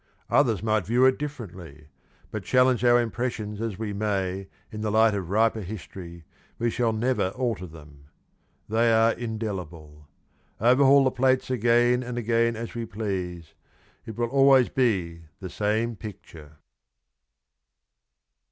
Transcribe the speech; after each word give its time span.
Others 0.31 0.63
might 0.63 0.87
view 0.87 1.05
it 1.05 1.19
differently, 1.19 1.89
but 2.31 2.43
challenge 2.43 2.83
our 2.83 2.99
impressions 2.99 3.61
as 3.61 3.77
we 3.77 3.93
may 3.93 4.47
in 4.71 4.81
the 4.81 4.89
light 4.89 5.13
of 5.13 5.29
riper 5.29 5.61
history, 5.61 6.23
we 6.57 6.71
shall 6.71 6.91
never 6.91 7.27
alter 7.35 7.67
them. 7.67 8.05
They 8.67 8.91
are 8.91 9.11
indelible. 9.11 10.07
Overhaul 10.59 11.03
the 11.03 11.11
plates 11.11 11.51
again 11.51 12.01
and 12.01 12.17
again 12.17 12.55
as 12.55 12.73
we 12.73 12.83
please, 12.87 13.53
it 14.07 14.17
will 14.17 14.29
always 14.29 14.69
be 14.69 15.25
the 15.39 15.51
same 15.51 15.95
picture. 15.95 16.53